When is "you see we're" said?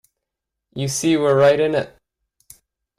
0.73-1.37